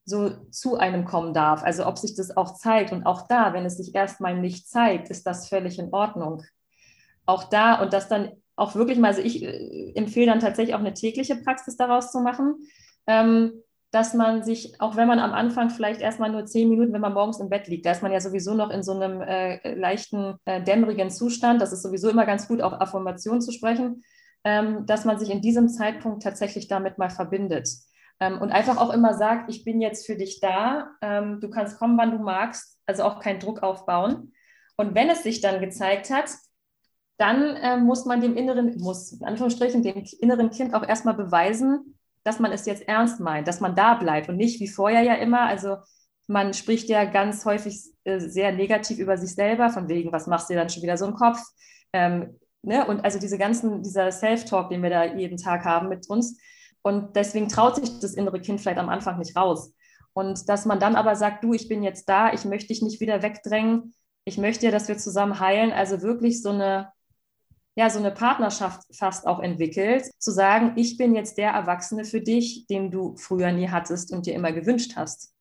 [0.10, 1.64] so zu einem kommen darf.
[1.64, 2.92] Also ob sich das auch zeigt.
[2.92, 6.44] Und auch da, wenn es sich erstmal nicht zeigt, ist das völlig in Ordnung.
[7.26, 10.80] Auch da und das dann auch wirklich mal, also ich äh, empfehle dann tatsächlich auch
[10.80, 12.56] eine tägliche Praxis daraus zu machen,
[13.08, 13.54] ähm,
[13.92, 17.14] dass man sich, auch wenn man am Anfang vielleicht erstmal nur zehn Minuten, wenn man
[17.14, 20.36] morgens im Bett liegt, da ist man ja sowieso noch in so einem äh, leichten,
[20.46, 24.04] äh, dämmerigen Zustand, das ist sowieso immer ganz gut, auch Affirmationen zu sprechen,
[24.44, 27.68] ähm, dass man sich in diesem Zeitpunkt tatsächlich damit mal verbindet.
[28.20, 31.78] Ähm, und einfach auch immer sagt, ich bin jetzt für dich da, ähm, du kannst
[31.78, 34.34] kommen, wann du magst, also auch keinen Druck aufbauen.
[34.76, 36.32] Und wenn es sich dann gezeigt hat,
[37.18, 41.98] dann äh, muss man dem inneren, muss in Anführungsstrichen dem inneren Kind auch erstmal beweisen,
[42.24, 45.16] dass man es jetzt ernst meint, dass man da bleibt und nicht wie vorher ja
[45.16, 45.42] immer.
[45.42, 45.78] Also
[46.28, 50.50] man spricht ja ganz häufig äh, sehr negativ über sich selber, von wegen, was machst
[50.50, 51.40] du dann schon wieder so im Kopf?
[51.92, 52.86] Ähm, ne?
[52.86, 56.40] Und also diese ganzen, dieser Self-Talk, den wir da jeden Tag haben mit uns,
[56.90, 59.74] und deswegen traut sich das innere Kind vielleicht am Anfang nicht raus.
[60.14, 63.00] Und dass man dann aber sagt, du, ich bin jetzt da, ich möchte dich nicht
[63.00, 63.94] wieder wegdrängen,
[64.26, 65.72] ich möchte ja, dass wir zusammen heilen.
[65.72, 66.92] Also wirklich so eine,
[67.76, 72.22] ja, so eine Partnerschaft fast auch entwickelt, zu sagen, ich bin jetzt der Erwachsene für
[72.22, 75.34] dich, den du früher nie hattest und dir immer gewünscht hast.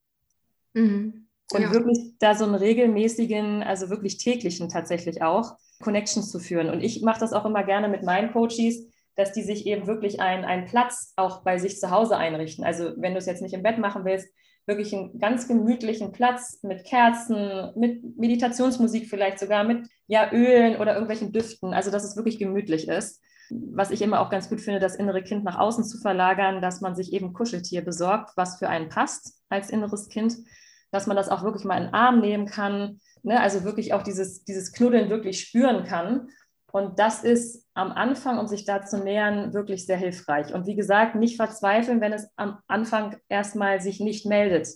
[0.74, 1.28] Mhm.
[1.50, 1.72] Und ja.
[1.72, 6.68] wirklich da so einen regelmäßigen, also wirklich täglichen tatsächlich auch, Connections zu führen.
[6.68, 8.86] Und ich mache das auch immer gerne mit meinen Coaches,
[9.18, 12.64] dass die sich eben wirklich ein, einen Platz auch bei sich zu Hause einrichten.
[12.64, 14.28] Also wenn du es jetzt nicht im Bett machen willst,
[14.64, 20.92] wirklich einen ganz gemütlichen Platz mit Kerzen, mit Meditationsmusik vielleicht sogar, mit ja, Ölen oder
[20.92, 21.74] irgendwelchen Düften.
[21.74, 23.20] Also dass es wirklich gemütlich ist.
[23.50, 26.80] Was ich immer auch ganz gut finde, das innere Kind nach außen zu verlagern, dass
[26.80, 30.36] man sich eben Kuscheltier besorgt, was für einen passt als inneres Kind,
[30.92, 33.40] dass man das auch wirklich mal in den Arm nehmen kann, ne?
[33.40, 36.28] also wirklich auch dieses, dieses Knuddeln wirklich spüren kann
[36.70, 40.52] Und das ist am Anfang, um sich da zu nähern, wirklich sehr hilfreich.
[40.52, 44.68] Und wie gesagt, nicht verzweifeln, wenn es am Anfang erstmal sich nicht meldet.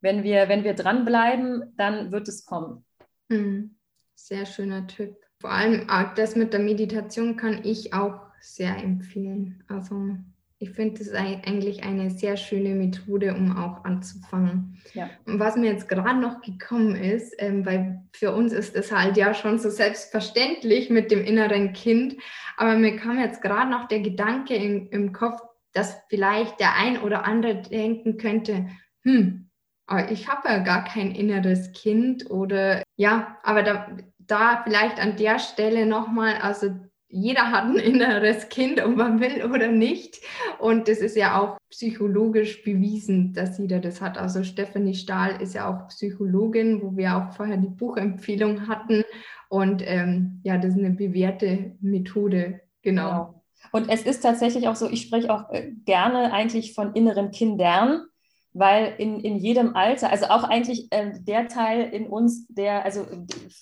[0.00, 2.84] Wenn wir, wenn wir dranbleiben, dann wird es kommen.
[3.30, 3.76] Hm.
[4.14, 5.16] Sehr schöner Tipp.
[5.40, 9.64] Vor allem das mit der Meditation kann ich auch sehr empfehlen.
[9.68, 10.16] Also
[10.58, 14.80] ich finde es eigentlich eine sehr schöne Methode, um auch anzufangen.
[14.94, 15.10] Ja.
[15.26, 19.16] Und was mir jetzt gerade noch gekommen ist, ähm, weil für uns ist es halt
[19.16, 22.16] ja schon so selbstverständlich mit dem inneren Kind,
[22.56, 25.40] aber mir kam jetzt gerade noch der Gedanke in, im Kopf,
[25.72, 28.68] dass vielleicht der ein oder andere denken könnte,
[29.02, 29.50] hm,
[29.86, 35.16] aber ich habe ja gar kein inneres Kind oder ja, aber da, da vielleicht an
[35.16, 36.74] der Stelle nochmal, also
[37.14, 40.20] jeder hat ein inneres Kind, ob man will oder nicht.
[40.58, 44.18] Und das ist ja auch psychologisch bewiesen, dass jeder das hat.
[44.18, 49.04] Also Stephanie Stahl ist ja auch Psychologin, wo wir auch vorher die Buchempfehlung hatten.
[49.48, 52.60] Und ähm, ja, das ist eine bewährte Methode.
[52.82, 53.10] Genau.
[53.10, 53.44] genau.
[53.70, 58.06] Und es ist tatsächlich auch so, ich spreche auch äh, gerne eigentlich von inneren Kindern,
[58.54, 63.04] weil in, in jedem Alter, also auch eigentlich äh, der Teil in uns, der, also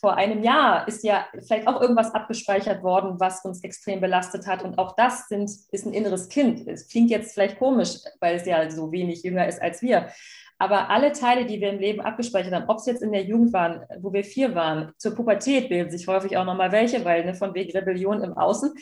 [0.00, 4.62] vor einem Jahr ist ja vielleicht auch irgendwas abgespeichert worden, was uns extrem belastet hat.
[4.62, 6.68] Und auch das sind, ist ein inneres Kind.
[6.68, 10.08] Es klingt jetzt vielleicht komisch, weil es ja so wenig jünger ist als wir.
[10.58, 13.52] Aber alle Teile, die wir im Leben abgespeichert haben, ob es jetzt in der Jugend
[13.54, 17.34] waren, wo wir vier waren, zur Pubertät bilden sich häufig auch nochmal welche, weil ne,
[17.34, 18.72] von wegen Rebellion im Außen.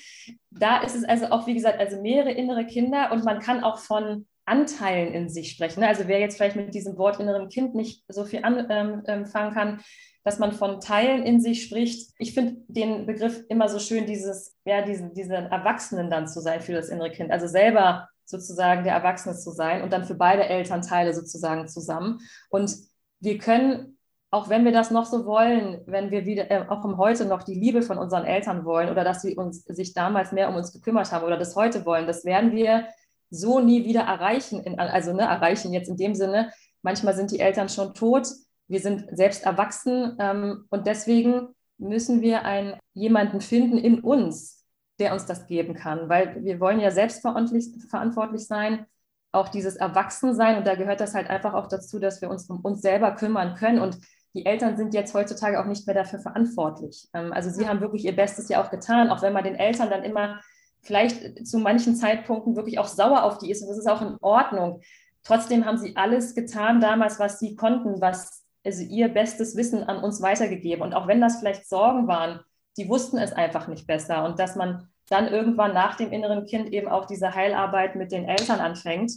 [0.50, 3.78] Da ist es also auch, wie gesagt, also mehrere innere Kinder und man kann auch
[3.78, 5.84] von Anteilen in sich sprechen.
[5.84, 9.80] Also wer jetzt vielleicht mit diesem Wort inneren Kind nicht so viel anfangen ähm, kann,
[10.24, 12.10] dass man von Teilen in sich spricht.
[12.18, 16.60] Ich finde den Begriff immer so schön, dieses, ja, diesen, diesen Erwachsenen dann zu sein
[16.60, 17.30] für das innere Kind.
[17.30, 22.20] Also selber sozusagen der Erwachsene zu sein und dann für beide Elternteile sozusagen zusammen.
[22.48, 22.76] Und
[23.20, 23.98] wir können,
[24.30, 27.42] auch wenn wir das noch so wollen, wenn wir wieder, äh, auch im Heute noch
[27.42, 30.72] die Liebe von unseren Eltern wollen oder dass sie uns sich damals mehr um uns
[30.72, 32.86] gekümmert haben oder das heute wollen, das werden wir
[33.30, 34.60] so nie wieder erreichen.
[34.60, 38.28] In, also ne, erreichen jetzt in dem Sinne, manchmal sind die Eltern schon tot,
[38.68, 44.64] wir sind selbst erwachsen ähm, und deswegen müssen wir einen, jemanden finden in uns,
[44.98, 48.86] der uns das geben kann, weil wir wollen ja selbstverantwortlich sein,
[49.32, 52.60] auch dieses Erwachsensein und da gehört das halt einfach auch dazu, dass wir uns um
[52.60, 53.98] uns selber kümmern können und
[54.34, 57.08] die Eltern sind jetzt heutzutage auch nicht mehr dafür verantwortlich.
[57.12, 59.90] Ähm, also sie haben wirklich ihr Bestes ja auch getan, auch wenn man den Eltern
[59.90, 60.40] dann immer
[60.82, 63.62] vielleicht zu manchen Zeitpunkten wirklich auch sauer auf die ist.
[63.62, 64.80] Und das ist auch in Ordnung.
[65.22, 70.02] Trotzdem haben sie alles getan damals, was sie konnten, was also ihr bestes Wissen an
[70.02, 70.82] uns weitergegeben.
[70.82, 72.40] Und auch wenn das vielleicht Sorgen waren,
[72.76, 74.24] die wussten es einfach nicht besser.
[74.24, 78.24] Und dass man dann irgendwann nach dem inneren Kind eben auch diese Heilarbeit mit den
[78.24, 79.12] Eltern anfängt,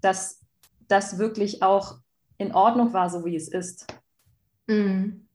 [0.00, 0.44] dass
[0.88, 1.98] das wirklich auch
[2.36, 3.86] in Ordnung war, so wie es ist.
[4.66, 5.26] Mhm.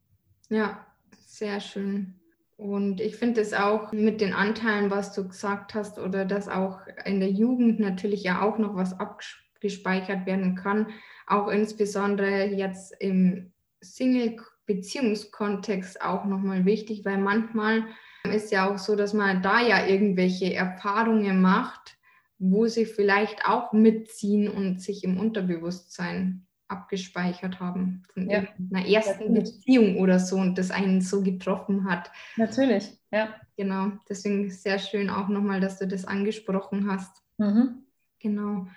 [0.50, 0.86] Ja,
[1.26, 2.20] sehr schön.
[2.58, 6.80] Und ich finde es auch mit den Anteilen, was du gesagt hast, oder dass auch
[7.04, 10.88] in der Jugend natürlich ja auch noch was abgespeichert werden kann,
[11.28, 17.84] auch insbesondere jetzt im Single-Beziehungskontext auch nochmal wichtig, weil manchmal
[18.24, 21.98] ist ja auch so, dass man da ja irgendwelche Erfahrungen macht,
[22.40, 28.44] wo sie vielleicht auch mitziehen und sich im Unterbewusstsein abgespeichert haben von ja.
[28.74, 29.56] einer ersten Natürlich.
[29.56, 32.12] Beziehung oder so und das einen so getroffen hat.
[32.38, 33.36] Natürlich, ja.
[33.58, 37.24] Genau, deswegen sehr schön auch nochmal, dass du das angesprochen hast.
[37.38, 37.84] Mhm.
[38.20, 38.68] Genau.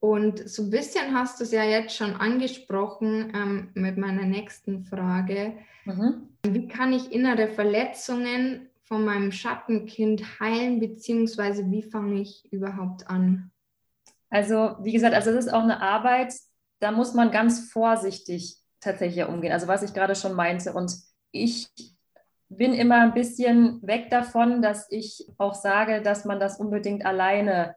[0.00, 4.84] Und so ein bisschen hast du es ja jetzt schon angesprochen ähm, mit meiner nächsten
[4.84, 5.54] Frage.
[5.84, 6.28] Mhm.
[6.44, 13.52] Wie kann ich innere Verletzungen von meinem Schattenkind heilen, beziehungsweise wie fange ich überhaupt an?
[14.28, 16.34] Also, wie gesagt, also es ist auch eine Arbeit,
[16.82, 19.52] da muss man ganz vorsichtig tatsächlich umgehen.
[19.52, 20.72] Also was ich gerade schon meinte.
[20.72, 20.92] Und
[21.30, 21.70] ich
[22.48, 27.76] bin immer ein bisschen weg davon, dass ich auch sage, dass man das unbedingt alleine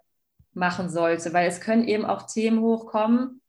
[0.54, 3.42] machen sollte, weil es können eben auch Themen hochkommen,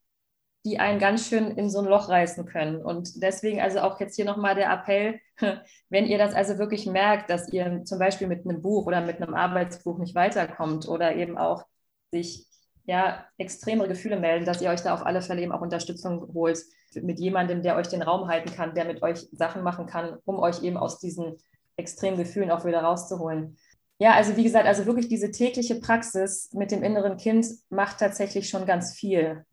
[0.65, 2.83] die einen ganz schön in so ein Loch reißen können.
[2.83, 5.19] Und deswegen also auch jetzt hier nochmal der Appell,
[5.89, 9.21] wenn ihr das also wirklich merkt, dass ihr zum Beispiel mit einem Buch oder mit
[9.21, 11.65] einem Arbeitsbuch nicht weiterkommt oder eben auch
[12.11, 12.46] sich
[12.87, 16.63] ja, extremere Gefühle melden, dass ihr euch da auf alle Fälle eben auch Unterstützung holt
[16.95, 20.39] mit jemandem, der euch den Raum halten kann, der mit euch Sachen machen kann, um
[20.39, 21.37] euch eben aus diesen
[21.75, 23.57] extremen Gefühlen auch wieder rauszuholen.
[23.99, 28.47] Ja, also wie gesagt, also wirklich diese tägliche Praxis mit dem inneren Kind macht tatsächlich
[28.47, 29.43] schon ganz viel.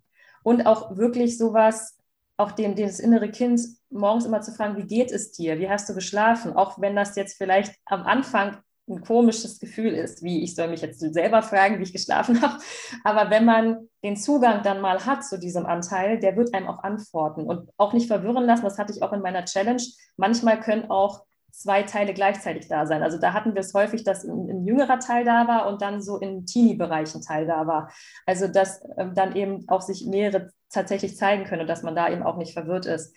[0.44, 1.98] Und auch wirklich sowas,
[2.36, 5.58] auch dem, dem das innere Kind morgens immer zu fragen, wie geht es dir?
[5.58, 6.52] Wie hast du geschlafen?
[6.52, 10.82] Auch wenn das jetzt vielleicht am Anfang ein komisches Gefühl ist, wie ich soll mich
[10.82, 12.58] jetzt selber fragen, wie ich geschlafen habe.
[13.02, 16.82] Aber wenn man den Zugang dann mal hat zu diesem Anteil, der wird einem auch
[16.82, 18.64] antworten und auch nicht verwirren lassen.
[18.64, 19.82] Das hatte ich auch in meiner Challenge.
[20.16, 23.02] Manchmal können auch zwei Teile gleichzeitig da sein.
[23.02, 26.02] Also da hatten wir es häufig, dass ein, ein jüngerer Teil da war und dann
[26.02, 27.90] so in Teenie-Bereichen Teil da war.
[28.26, 32.10] Also dass ähm, dann eben auch sich mehrere tatsächlich zeigen können und dass man da
[32.10, 33.14] eben auch nicht verwirrt ist.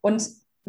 [0.00, 0.22] Und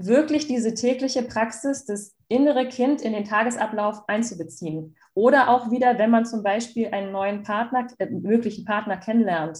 [0.05, 4.95] wirklich diese tägliche Praxis, das innere Kind in den Tagesablauf einzubeziehen.
[5.13, 9.59] Oder auch wieder, wenn man zum Beispiel einen neuen Partner, äh, möglichen Partner kennenlernt,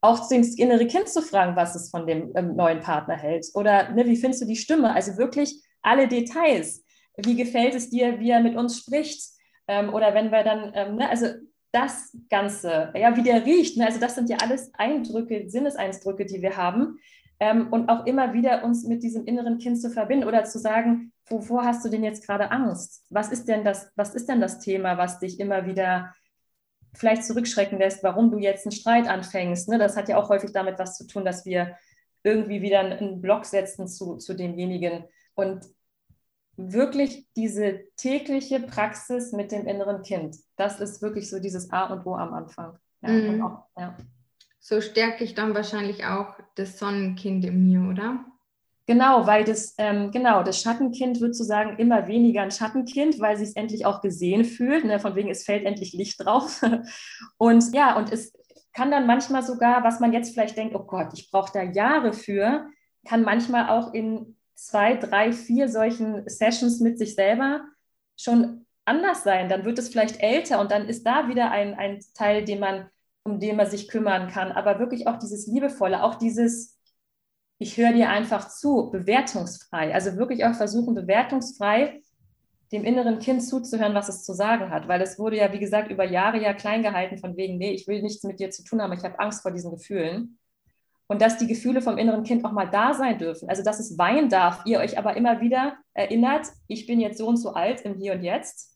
[0.00, 3.46] auch das innere Kind zu fragen, was es von dem ähm, neuen Partner hält.
[3.54, 4.94] Oder ne, wie findest du die Stimme?
[4.94, 6.84] Also wirklich alle Details.
[7.16, 9.22] Wie gefällt es dir, wie er mit uns spricht?
[9.68, 11.26] Ähm, oder wenn wir dann, ähm, ne, also
[11.72, 13.86] das Ganze, ja, wie der riecht, ne?
[13.86, 16.98] also das sind ja alles Eindrücke, Sinneseindrücke, die wir haben.
[17.42, 21.12] Ähm, und auch immer wieder uns mit diesem inneren Kind zu verbinden oder zu sagen,
[21.26, 23.04] wovor hast du denn jetzt gerade Angst?
[23.10, 26.14] Was ist denn das, was ist denn das Thema, was dich immer wieder
[26.94, 29.68] vielleicht zurückschrecken lässt, warum du jetzt einen Streit anfängst?
[29.68, 29.78] Ne?
[29.78, 31.76] Das hat ja auch häufig damit was zu tun, dass wir
[32.22, 35.02] irgendwie wieder einen Block setzen zu, zu demjenigen.
[35.34, 35.66] Und
[36.56, 42.06] wirklich diese tägliche Praxis mit dem inneren Kind, das ist wirklich so dieses A und
[42.06, 42.78] O am Anfang.
[43.00, 43.42] Ja, mhm.
[43.42, 43.96] auch, ja.
[44.64, 48.24] So stärke ich dann wahrscheinlich auch das Sonnenkind in mir, oder?
[48.86, 53.42] Genau, weil das, ähm, genau, das Schattenkind wird sozusagen immer weniger ein Schattenkind, weil sie
[53.42, 54.84] es endlich auch gesehen fühlt.
[54.84, 55.00] Ne?
[55.00, 56.62] Von wegen, es fällt endlich Licht drauf.
[57.38, 58.32] Und ja, und es
[58.72, 62.12] kann dann manchmal sogar, was man jetzt vielleicht denkt, oh Gott, ich brauche da Jahre
[62.12, 62.66] für,
[63.04, 67.64] kann manchmal auch in zwei, drei, vier solchen Sessions mit sich selber
[68.16, 69.48] schon anders sein.
[69.48, 72.88] Dann wird es vielleicht älter und dann ist da wieder ein, ein Teil, den man,
[73.24, 74.52] um den man sich kümmern kann.
[74.52, 76.78] Aber wirklich auch dieses Liebevolle, auch dieses,
[77.58, 79.94] ich höre dir einfach zu, bewertungsfrei.
[79.94, 82.00] Also wirklich auch versuchen, bewertungsfrei
[82.72, 84.88] dem inneren Kind zuzuhören, was es zu sagen hat.
[84.88, 87.86] Weil es wurde ja, wie gesagt, über Jahre ja klein gehalten von wegen, nee, ich
[87.86, 90.38] will nichts mit dir zu tun haben, ich habe Angst vor diesen Gefühlen
[91.06, 93.50] und dass die Gefühle vom inneren Kind auch mal da sein dürfen.
[93.50, 97.26] Also, dass es weinen darf, ihr euch aber immer wieder erinnert, ich bin jetzt so
[97.26, 98.71] und so alt im Hier und Jetzt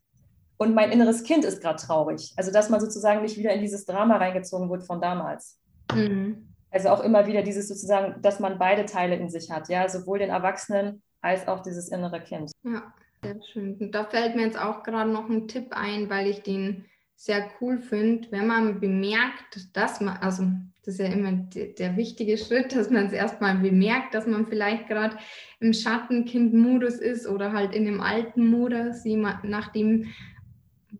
[0.58, 2.32] und mein inneres Kind ist gerade traurig.
[2.36, 5.58] Also, dass man sozusagen nicht wieder in dieses Drama reingezogen wird von damals.
[5.94, 6.48] Mhm.
[6.70, 10.18] Also auch immer wieder dieses sozusagen, dass man beide Teile in sich hat, ja, sowohl
[10.18, 12.50] den Erwachsenen als auch dieses innere Kind.
[12.64, 12.92] Ja,
[13.22, 13.76] sehr schön.
[13.76, 16.84] Und da fällt mir jetzt auch gerade noch ein Tipp ein, weil ich den
[17.16, 20.44] sehr cool finde, wenn man bemerkt, dass man, also
[20.84, 24.86] das ist ja immer der wichtige Schritt, dass man es erstmal bemerkt, dass man vielleicht
[24.86, 25.16] gerade
[25.60, 29.04] im Schattenkind-Modus ist oder halt in dem alten Modus,
[29.42, 30.12] nachdem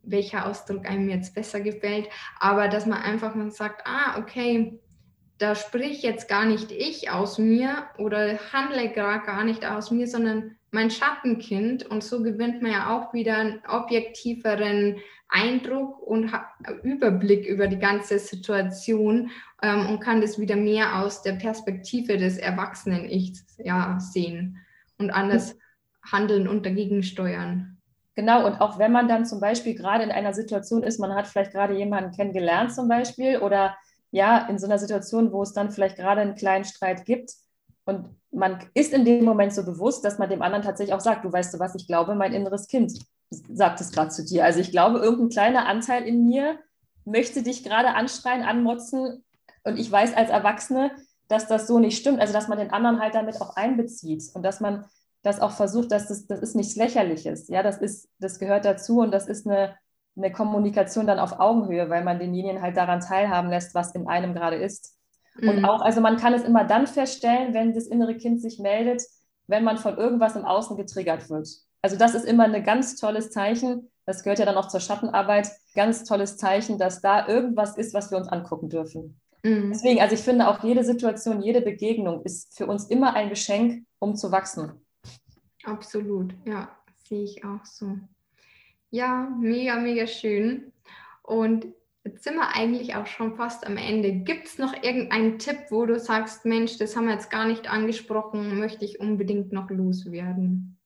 [0.06, 4.78] welcher Ausdruck einem jetzt besser gefällt, aber dass man einfach mal sagt, ah, okay,
[5.38, 10.56] da sprich jetzt gar nicht ich aus mir oder handle gar nicht aus mir, sondern
[10.70, 11.84] mein Schattenkind.
[11.84, 14.96] Und so gewinnt man ja auch wieder einen objektiveren
[15.28, 16.32] Eindruck und
[16.82, 19.30] Überblick über die ganze Situation
[19.62, 24.58] ähm, und kann das wieder mehr aus der Perspektive des Erwachsenen-Ichs ja, sehen
[24.98, 25.58] und anders
[26.02, 27.75] handeln und dagegen steuern.
[28.16, 31.26] Genau, und auch wenn man dann zum Beispiel gerade in einer Situation ist, man hat
[31.26, 33.76] vielleicht gerade jemanden kennengelernt zum Beispiel oder
[34.10, 37.32] ja, in so einer Situation, wo es dann vielleicht gerade einen kleinen Streit gibt
[37.84, 41.26] und man ist in dem Moment so bewusst, dass man dem anderen tatsächlich auch sagt,
[41.26, 42.98] du weißt du was, ich glaube, mein inneres Kind
[43.30, 44.44] sagt es gerade zu dir.
[44.44, 46.58] Also ich glaube, irgendein kleiner Anteil in mir
[47.04, 49.24] möchte dich gerade anschreien, anmotzen
[49.64, 50.90] und ich weiß als Erwachsene,
[51.28, 52.20] dass das so nicht stimmt.
[52.20, 54.86] Also dass man den anderen halt damit auch einbezieht und dass man
[55.26, 57.48] das auch versucht, dass das, das ist nichts Lächerliches.
[57.48, 59.76] Ja, das ist, das gehört dazu und das ist eine,
[60.16, 64.34] eine Kommunikation dann auf Augenhöhe, weil man denjenigen halt daran teilhaben lässt, was in einem
[64.34, 64.96] gerade ist.
[65.36, 65.48] Mhm.
[65.48, 69.02] Und auch, also man kann es immer dann feststellen, wenn das innere Kind sich meldet,
[69.48, 71.48] wenn man von irgendwas im Außen getriggert wird.
[71.82, 73.90] Also das ist immer ein ganz tolles Zeichen.
[74.06, 75.50] Das gehört ja dann auch zur Schattenarbeit.
[75.74, 79.20] Ganz tolles Zeichen, dass da irgendwas ist, was wir uns angucken dürfen.
[79.42, 79.70] Mhm.
[79.72, 83.84] Deswegen, also ich finde auch jede Situation, jede Begegnung ist für uns immer ein Geschenk,
[83.98, 84.85] um zu wachsen.
[85.66, 86.70] Absolut, ja,
[87.08, 87.98] sehe ich auch so.
[88.90, 90.72] Ja, mega, mega schön.
[91.22, 91.66] Und
[92.04, 94.12] jetzt sind wir eigentlich auch schon fast am Ende.
[94.12, 97.68] Gibt es noch irgendeinen Tipp, wo du sagst, Mensch, das haben wir jetzt gar nicht
[97.68, 100.78] angesprochen, möchte ich unbedingt noch loswerden?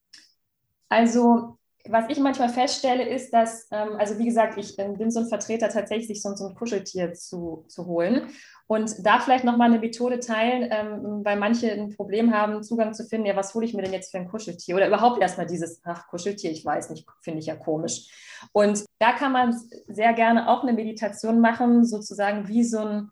[0.89, 5.21] Also was ich manchmal feststelle, ist, dass, ähm, also wie gesagt, ich ähm, bin so
[5.21, 8.29] ein Vertreter, tatsächlich so, so ein Kuscheltier zu, zu holen.
[8.71, 13.05] Und da vielleicht nochmal eine Methode teilen, ähm, weil manche ein Problem haben, Zugang zu
[13.05, 14.77] finden, ja, was hole ich mir denn jetzt für ein Kuscheltier?
[14.77, 18.39] Oder überhaupt erstmal dieses, ach, Kuscheltier, ich weiß nicht, finde ich ja komisch.
[18.53, 23.11] Und da kann man sehr gerne auch eine Meditation machen, sozusagen wie so ein,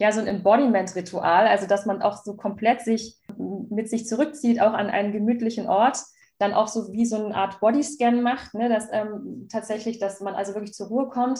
[0.00, 4.72] ja, so ein Embodiment-Ritual, also dass man auch so komplett sich mit sich zurückzieht, auch
[4.72, 5.98] an einen gemütlichen Ort
[6.38, 10.34] dann auch so wie so eine Art Bodyscan macht, ne, dass ähm, tatsächlich, dass man
[10.34, 11.38] also wirklich zur Ruhe kommt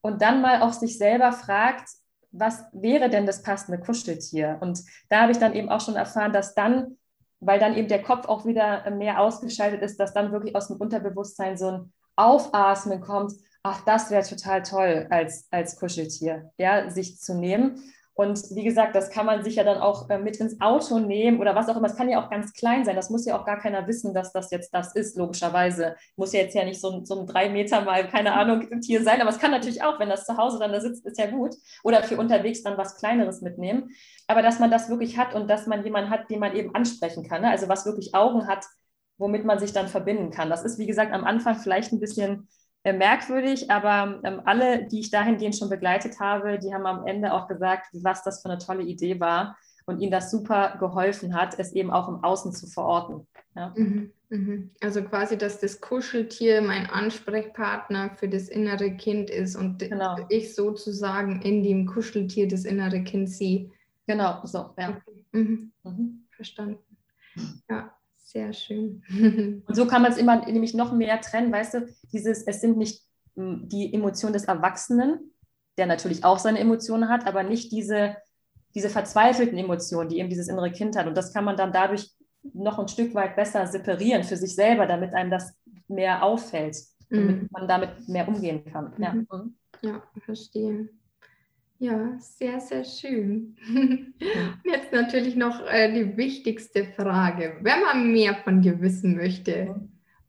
[0.00, 1.88] und dann mal auch sich selber fragt,
[2.32, 4.58] was wäre denn das passende Kuscheltier?
[4.60, 6.96] Und da habe ich dann eben auch schon erfahren, dass dann
[7.40, 10.76] weil dann eben der Kopf auch wieder mehr ausgeschaltet ist, dass dann wirklich aus dem
[10.76, 17.18] Unterbewusstsein so ein Aufatmen kommt, ach, das wäre total toll als, als Kuscheltier, ja, sich
[17.18, 17.82] zu nehmen.
[18.20, 21.40] Und wie gesagt, das kann man sich ja dann auch äh, mit ins Auto nehmen
[21.40, 21.86] oder was auch immer.
[21.86, 22.94] Es kann ja auch ganz klein sein.
[22.94, 25.96] Das muss ja auch gar keiner wissen, dass das jetzt das ist, logischerweise.
[26.16, 29.22] Muss ja jetzt ja nicht so, so ein drei Meter mal, keine Ahnung, Tier sein.
[29.22, 31.54] Aber es kann natürlich auch, wenn das zu Hause dann da sitzt, ist ja gut.
[31.82, 33.88] Oder für unterwegs dann was Kleineres mitnehmen.
[34.28, 37.26] Aber dass man das wirklich hat und dass man jemanden hat, den man eben ansprechen
[37.26, 37.40] kann.
[37.40, 37.48] Ne?
[37.48, 38.66] Also was wirklich Augen hat,
[39.16, 40.50] womit man sich dann verbinden kann.
[40.50, 42.48] Das ist, wie gesagt, am Anfang vielleicht ein bisschen
[42.84, 47.46] merkwürdig, aber ähm, alle, die ich dahingehend schon begleitet habe, die haben am Ende auch
[47.46, 51.72] gesagt, was das für eine tolle Idee war und ihnen das super geholfen hat, es
[51.72, 53.26] eben auch im Außen zu verorten.
[53.54, 53.74] Ja.
[53.76, 54.70] Mhm, mhm.
[54.80, 60.16] Also quasi, dass das Kuscheltier mein Ansprechpartner für das innere Kind ist und genau.
[60.28, 63.70] ich sozusagen in dem Kuscheltier das innere Kind sehe.
[64.06, 65.00] Genau, so, ja.
[65.32, 65.72] Mhm.
[65.84, 66.26] Mhm.
[66.30, 66.78] Verstanden.
[67.68, 67.92] Ja.
[68.32, 69.02] Sehr schön.
[69.66, 72.78] Und so kann man es immer nämlich noch mehr trennen, weißt du, dieses, es sind
[72.78, 73.02] nicht
[73.34, 75.32] hm, die Emotionen des Erwachsenen,
[75.78, 78.16] der natürlich auch seine Emotionen hat, aber nicht diese,
[78.76, 81.08] diese verzweifelten Emotionen, die eben dieses innere Kind hat.
[81.08, 82.08] Und das kann man dann dadurch
[82.42, 85.52] noch ein Stück weit besser separieren für sich selber, damit einem das
[85.88, 86.76] mehr auffällt,
[87.08, 87.48] damit mhm.
[87.50, 88.92] man damit mehr umgehen kann.
[88.96, 89.02] Mhm.
[89.02, 89.12] Ja.
[89.12, 89.54] Mhm.
[89.82, 90.88] ja, verstehe.
[91.82, 93.56] Ja, sehr, sehr schön.
[94.64, 97.56] Jetzt natürlich noch äh, die wichtigste Frage.
[97.62, 99.74] Wenn man mehr von dir wissen möchte,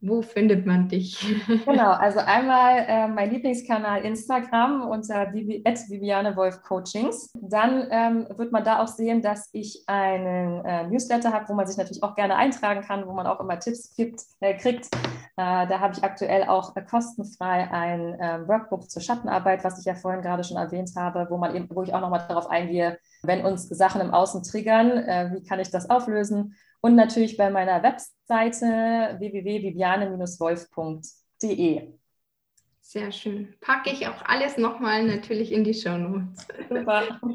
[0.01, 1.23] wo findet man dich?
[1.65, 7.31] Genau, also einmal äh, mein Lieblingskanal Instagram unter Vivi Viviane Wolf Coachings.
[7.39, 11.67] Dann ähm, wird man da auch sehen, dass ich einen äh, Newsletter habe, wo man
[11.67, 14.87] sich natürlich auch gerne eintragen kann, wo man auch immer Tipps gibt, äh, kriegt.
[15.37, 19.85] Äh, da habe ich aktuell auch äh, kostenfrei ein ähm, Workbook zur Schattenarbeit, was ich
[19.85, 22.97] ja vorhin gerade schon erwähnt habe, wo man eben, wo ich auch nochmal darauf eingehe,
[23.23, 26.55] wenn uns Sachen im Außen triggern, äh, wie kann ich das auflösen?
[26.81, 31.93] Und natürlich bei meiner Webseite www.viviane-wolf.de.
[32.81, 33.55] Sehr schön.
[33.61, 36.45] Packe ich auch alles nochmal natürlich in die Show Notes.
[36.67, 37.21] Super.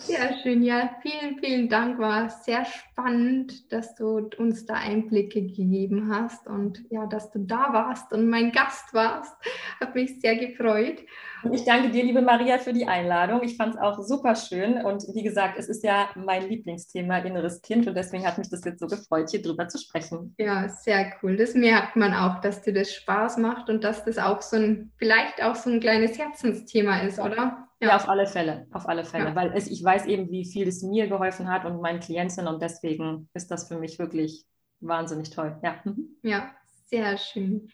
[0.00, 0.90] Sehr schön, ja.
[1.02, 1.98] Vielen, vielen Dank.
[1.98, 7.72] War sehr spannend, dass du uns da Einblicke gegeben hast und ja, dass du da
[7.72, 9.34] warst und mein Gast warst.
[9.78, 11.04] Hat mich sehr gefreut.
[11.52, 13.42] Ich danke dir, liebe Maria, für die Einladung.
[13.42, 17.60] Ich fand es auch super schön und wie gesagt, es ist ja mein Lieblingsthema inneres
[17.62, 20.34] Kind und deswegen hat mich das jetzt so gefreut, hier drüber zu sprechen.
[20.38, 21.36] Ja, sehr cool.
[21.36, 24.92] Das merkt man auch, dass dir das Spaß macht und dass das auch so ein,
[24.96, 27.69] vielleicht auch so ein kleines Herzensthema ist, oder?
[27.80, 27.88] Ja.
[27.88, 29.34] ja, auf alle Fälle, auf alle Fälle, ja.
[29.34, 32.60] weil es, ich weiß eben, wie viel es mir geholfen hat und meinen Klienten und
[32.60, 34.44] deswegen ist das für mich wirklich
[34.80, 35.58] wahnsinnig toll.
[35.62, 36.16] Ja, mhm.
[36.22, 36.50] ja
[36.86, 37.70] sehr schön.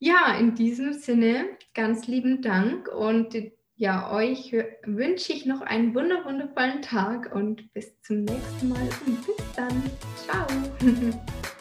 [0.00, 3.34] Ja, in diesem Sinne ganz lieben Dank und
[3.76, 4.52] ja, euch
[4.84, 9.82] wünsche ich noch einen wundervollen Tag und bis zum nächsten Mal und bis dann.
[10.16, 10.46] Ciao.